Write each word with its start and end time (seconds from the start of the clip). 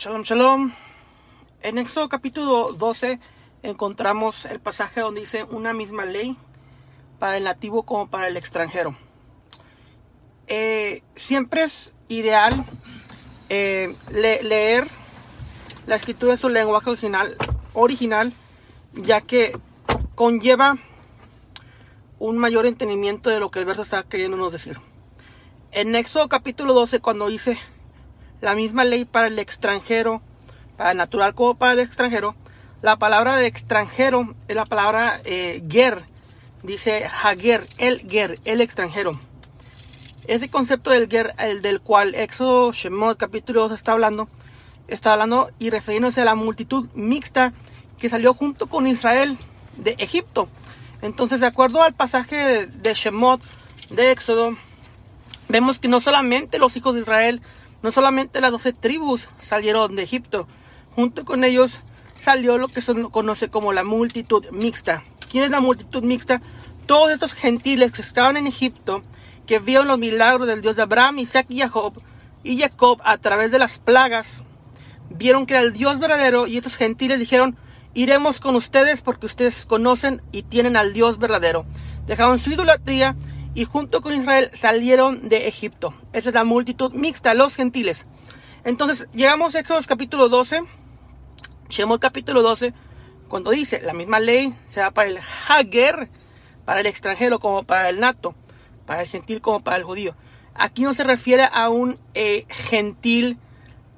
Shalom, 0.00 0.22
shalom. 0.22 0.72
En 1.60 1.76
Éxodo 1.76 2.08
capítulo 2.08 2.72
12 2.72 3.20
encontramos 3.62 4.46
el 4.46 4.58
pasaje 4.58 5.02
donde 5.02 5.20
dice 5.20 5.44
una 5.44 5.74
misma 5.74 6.06
ley 6.06 6.38
para 7.18 7.36
el 7.36 7.44
nativo 7.44 7.82
como 7.82 8.08
para 8.08 8.26
el 8.28 8.38
extranjero. 8.38 8.96
Eh, 10.46 11.02
siempre 11.16 11.64
es 11.64 11.92
ideal 12.08 12.64
eh, 13.50 13.94
leer 14.10 14.88
la 15.86 15.96
escritura 15.96 16.32
en 16.32 16.38
su 16.38 16.48
lenguaje 16.48 16.88
original, 16.88 17.36
original, 17.74 18.32
ya 18.94 19.20
que 19.20 19.52
conlleva 20.14 20.78
un 22.18 22.38
mayor 22.38 22.64
entendimiento 22.64 23.28
de 23.28 23.38
lo 23.38 23.50
que 23.50 23.58
el 23.58 23.66
verso 23.66 23.82
está 23.82 24.02
queriéndonos 24.04 24.50
decir. 24.50 24.80
En 25.72 25.94
Éxodo 25.94 26.30
capítulo 26.30 26.72
12, 26.72 27.00
cuando 27.00 27.28
dice 27.28 27.58
la 28.40 28.54
misma 28.54 28.84
ley 28.84 29.04
para 29.04 29.26
el 29.28 29.38
extranjero, 29.38 30.22
para 30.76 30.92
el 30.92 30.96
natural 30.96 31.34
como 31.34 31.54
para 31.54 31.72
el 31.72 31.80
extranjero. 31.80 32.34
La 32.82 32.96
palabra 32.96 33.36
de 33.36 33.46
extranjero 33.46 34.34
es 34.48 34.56
la 34.56 34.64
palabra 34.64 35.20
eh, 35.24 35.62
ger, 35.68 36.02
dice 36.62 37.08
hager, 37.22 37.66
el 37.78 38.00
ger, 38.08 38.38
el 38.44 38.60
extranjero. 38.60 39.18
Ese 40.26 40.48
concepto 40.48 40.90
del 40.90 41.08
ger, 41.08 41.34
el 41.38 41.60
del 41.60 41.80
cual 41.80 42.14
Éxodo 42.14 42.72
Shemot 42.72 43.18
capítulo 43.18 43.62
2 43.62 43.72
está 43.72 43.92
hablando, 43.92 44.28
está 44.88 45.12
hablando 45.12 45.50
y 45.58 45.70
refiriéndose 45.70 46.22
a 46.22 46.24
la 46.24 46.34
multitud 46.34 46.88
mixta 46.94 47.52
que 47.98 48.08
salió 48.08 48.32
junto 48.32 48.66
con 48.66 48.86
Israel 48.86 49.36
de 49.76 49.96
Egipto. 49.98 50.48
Entonces, 51.02 51.40
de 51.40 51.46
acuerdo 51.46 51.82
al 51.82 51.94
pasaje 51.94 52.66
de 52.66 52.94
Shemot 52.94 53.40
de 53.90 54.12
Éxodo, 54.12 54.56
vemos 55.48 55.78
que 55.78 55.88
no 55.88 56.00
solamente 56.00 56.58
los 56.58 56.76
hijos 56.76 56.94
de 56.94 57.00
Israel 57.00 57.42
no 57.82 57.92
solamente 57.92 58.40
las 58.40 58.52
doce 58.52 58.72
tribus 58.72 59.28
salieron 59.40 59.96
de 59.96 60.02
Egipto, 60.02 60.46
junto 60.94 61.24
con 61.24 61.44
ellos 61.44 61.84
salió 62.18 62.58
lo 62.58 62.68
que 62.68 62.80
se 62.80 62.94
conoce 63.10 63.48
como 63.48 63.72
la 63.72 63.84
multitud 63.84 64.46
mixta. 64.50 65.02
¿Quién 65.30 65.44
es 65.44 65.50
la 65.50 65.60
multitud 65.60 66.02
mixta? 66.02 66.42
Todos 66.86 67.10
estos 67.10 67.34
gentiles 67.34 67.92
que 67.92 68.02
estaban 68.02 68.36
en 68.36 68.46
Egipto, 68.46 69.02
que 69.46 69.58
vieron 69.58 69.88
los 69.88 69.98
milagros 69.98 70.46
del 70.46 70.60
Dios 70.60 70.76
de 70.76 70.82
Abraham, 70.82 71.20
Isaac 71.20 71.46
y 71.48 71.60
Jacob, 71.60 71.94
y 72.42 72.58
Jacob 72.58 73.00
a 73.04 73.16
través 73.18 73.50
de 73.50 73.58
las 73.58 73.78
plagas, 73.78 74.42
vieron 75.08 75.46
que 75.46 75.54
era 75.54 75.62
el 75.62 75.72
Dios 75.72 75.98
verdadero 75.98 76.46
y 76.46 76.56
estos 76.56 76.76
gentiles 76.76 77.18
dijeron, 77.18 77.56
iremos 77.94 78.40
con 78.40 78.54
ustedes 78.56 79.02
porque 79.02 79.26
ustedes 79.26 79.66
conocen 79.66 80.22
y 80.32 80.42
tienen 80.42 80.76
al 80.76 80.92
Dios 80.92 81.18
verdadero. 81.18 81.64
Dejaron 82.06 82.38
su 82.38 82.50
idolatría 82.50 83.16
y 83.54 83.64
junto 83.64 84.00
con 84.00 84.14
Israel 84.14 84.50
salieron 84.54 85.28
de 85.28 85.48
Egipto. 85.48 85.94
Esa 86.12 86.28
es 86.30 86.34
la 86.34 86.44
multitud 86.44 86.92
mixta, 86.92 87.34
los 87.34 87.56
gentiles. 87.56 88.06
Entonces, 88.64 89.08
llegamos 89.14 89.54
a 89.54 89.60
Éxodo 89.60 89.80
capítulo 89.86 90.28
12, 90.28 90.62
Shemot 91.68 92.00
capítulo 92.00 92.42
12, 92.42 92.74
cuando 93.28 93.50
dice, 93.50 93.80
la 93.82 93.94
misma 93.94 94.20
ley 94.20 94.54
se 94.68 94.80
da 94.80 94.90
para 94.90 95.08
el 95.08 95.18
Hager, 95.48 96.10
para 96.64 96.80
el 96.80 96.86
extranjero 96.86 97.40
como 97.40 97.64
para 97.64 97.88
el 97.88 98.00
nato, 98.00 98.34
para 98.86 99.02
el 99.02 99.08
gentil 99.08 99.40
como 99.40 99.60
para 99.60 99.76
el 99.76 99.84
judío. 99.84 100.14
Aquí 100.54 100.82
no 100.82 100.94
se 100.94 101.04
refiere 101.04 101.48
a 101.50 101.70
un 101.70 101.98
eh, 102.14 102.44
gentil 102.48 103.38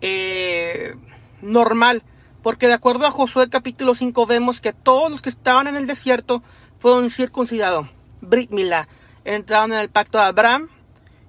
eh, 0.00 0.94
normal, 1.40 2.02
porque 2.42 2.68
de 2.68 2.74
acuerdo 2.74 3.06
a 3.06 3.10
Josué 3.10 3.48
capítulo 3.48 3.94
5 3.94 4.26
vemos 4.26 4.60
que 4.60 4.72
todos 4.72 5.10
los 5.10 5.22
que 5.22 5.30
estaban 5.30 5.66
en 5.66 5.76
el 5.76 5.86
desierto 5.86 6.42
fueron 6.78 7.10
circuncidados. 7.10 7.88
Brit 8.20 8.50
entraron 9.24 9.72
en 9.72 9.78
el 9.78 9.88
pacto 9.88 10.18
de 10.18 10.24
Abraham 10.24 10.68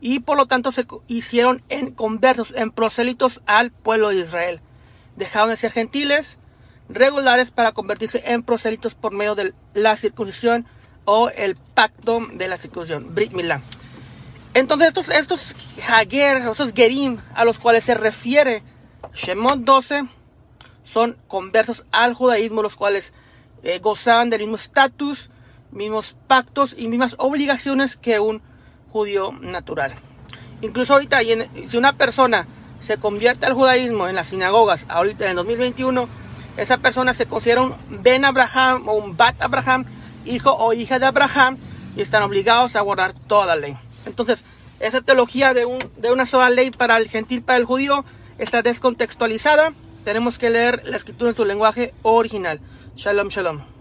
y 0.00 0.20
por 0.20 0.36
lo 0.36 0.46
tanto 0.46 0.72
se 0.72 0.86
hicieron 1.06 1.62
en 1.68 1.90
conversos, 1.90 2.52
en 2.54 2.70
prosélitos 2.70 3.42
al 3.46 3.70
pueblo 3.70 4.10
de 4.10 4.20
Israel. 4.20 4.60
Dejaron 5.16 5.50
de 5.50 5.56
ser 5.56 5.72
gentiles 5.72 6.38
regulares 6.88 7.50
para 7.50 7.72
convertirse 7.72 8.22
en 8.32 8.42
prosélitos 8.42 8.94
por 8.94 9.12
medio 9.12 9.34
de 9.34 9.54
la 9.74 9.96
circuncisión 9.96 10.66
o 11.04 11.30
el 11.30 11.56
pacto 11.56 12.20
de 12.32 12.48
la 12.48 12.56
circuncisión, 12.56 13.14
Brit 13.14 13.32
Milá. 13.32 13.60
Entonces 14.54 14.88
estos, 14.88 15.08
estos 15.08 15.56
Hager, 15.88 16.38
estos 16.38 16.72
Gerim 16.72 17.18
a 17.34 17.44
los 17.44 17.58
cuales 17.58 17.84
se 17.84 17.94
refiere 17.94 18.62
Shemot 19.12 19.60
12 19.60 20.08
son 20.84 21.16
conversos 21.26 21.84
al 21.90 22.14
judaísmo, 22.14 22.62
los 22.62 22.76
cuales 22.76 23.12
eh, 23.62 23.78
gozaban 23.80 24.30
del 24.30 24.40
mismo 24.40 24.56
estatus 24.56 25.30
mismos 25.76 26.16
pactos 26.26 26.74
y 26.76 26.88
mismas 26.88 27.14
obligaciones 27.18 27.96
que 27.96 28.18
un 28.18 28.42
judío 28.90 29.32
natural. 29.40 29.94
Incluso 30.62 30.94
ahorita, 30.94 31.20
si 31.66 31.76
una 31.76 31.92
persona 31.92 32.46
se 32.80 32.96
convierte 32.96 33.46
al 33.46 33.52
judaísmo 33.52 34.08
en 34.08 34.16
las 34.16 34.28
sinagogas, 34.28 34.86
ahorita 34.88 35.24
en 35.24 35.30
el 35.30 35.36
2021, 35.36 36.08
esa 36.56 36.78
persona 36.78 37.12
se 37.12 37.26
considera 37.26 37.62
un 37.62 37.74
Ben 37.88 38.24
Abraham 38.24 38.88
o 38.88 38.94
un 38.94 39.16
Bat 39.16 39.40
Abraham, 39.42 39.84
hijo 40.24 40.52
o 40.52 40.72
hija 40.72 40.98
de 40.98 41.06
Abraham, 41.06 41.58
y 41.94 42.00
están 42.00 42.22
obligados 42.22 42.76
a 42.76 42.80
guardar 42.80 43.12
toda 43.12 43.46
la 43.46 43.56
ley. 43.56 43.76
Entonces, 44.06 44.44
esa 44.80 45.00
teología 45.02 45.54
de, 45.54 45.66
un, 45.66 45.78
de 45.98 46.12
una 46.12 46.26
sola 46.26 46.50
ley 46.50 46.70
para 46.70 46.96
el 46.96 47.08
gentil, 47.08 47.42
para 47.42 47.58
el 47.58 47.64
judío, 47.64 48.04
está 48.38 48.62
descontextualizada. 48.62 49.72
Tenemos 50.04 50.38
que 50.38 50.50
leer 50.50 50.82
la 50.86 50.96
escritura 50.96 51.30
en 51.30 51.36
su 51.36 51.44
lenguaje 51.44 51.92
original. 52.02 52.60
Shalom, 52.96 53.28
shalom. 53.28 53.75